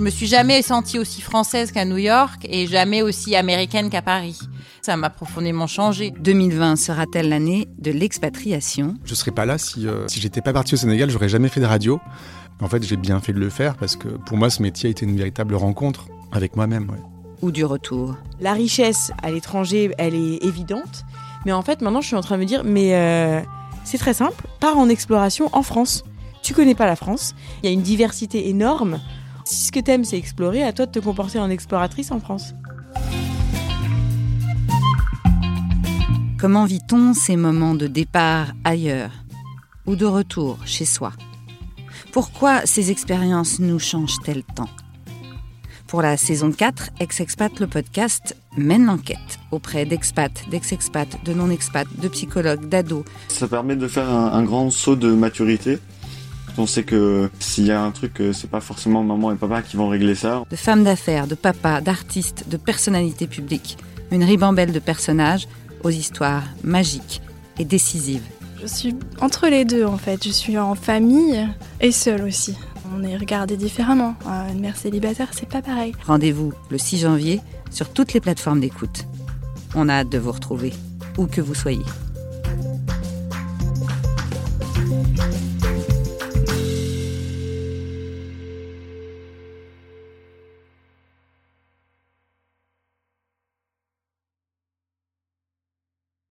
[0.00, 4.00] Je me suis jamais sentie aussi française qu'à New York et jamais aussi américaine qu'à
[4.00, 4.38] Paris.
[4.80, 6.10] Ça m'a profondément changé.
[6.18, 8.94] 2020 sera-t-elle l'année de l'expatriation?
[9.04, 11.60] Je serais pas là si, euh, si j'étais pas parti au Sénégal, j'aurais jamais fait
[11.60, 12.00] de radio.
[12.62, 14.90] En fait, j'ai bien fait de le faire parce que pour moi, ce métier a
[14.90, 16.88] été une véritable rencontre avec moi-même.
[16.88, 17.02] ouais.
[17.42, 21.04] ou du retour La richesse à l'étranger, elle est évidente.
[21.44, 23.42] Mais en fait, maintenant, je suis en train de me dire, mais euh,
[23.84, 24.46] c'est très simple.
[24.60, 26.04] Pars en exploration en France.
[26.42, 27.34] Tu connais pas la France.
[27.62, 28.98] Il y a une diversité énorme.
[29.50, 32.54] Si ce que t'aimes, c'est explorer, à toi de te comporter en exploratrice en France.
[36.38, 39.10] Comment vit-on ces moments de départ ailleurs
[39.86, 41.12] ou de retour chez soi?
[42.12, 44.68] Pourquoi ces expériences nous changent-elles tant?
[45.88, 52.06] Pour la saison 4, Ex-Expat, le podcast, mène l'enquête auprès d'expats, d'ex-expats, de non-expats, de
[52.06, 55.80] psychologues, d'ados, Ça permet de faire un, un grand saut de maturité.
[56.60, 59.62] On sait que s'il y a un truc, euh, c'est pas forcément maman et papa
[59.62, 60.42] qui vont régler ça.
[60.50, 63.78] de femmes d'affaires, de papas, d'artistes, de personnalités publiques.
[64.10, 65.48] Une ribambelle de personnages
[65.84, 67.22] aux histoires magiques
[67.58, 68.24] et décisives.
[68.60, 70.22] Je suis entre les deux en fait.
[70.22, 71.48] Je suis en famille
[71.80, 72.54] et seule aussi.
[72.94, 74.14] On est regardé différemment.
[74.52, 75.94] Une mère célibataire, c'est pas pareil.
[76.06, 79.06] Rendez-vous le 6 janvier sur toutes les plateformes d'écoute.
[79.74, 80.74] On a hâte de vous retrouver,
[81.16, 81.86] où que vous soyez.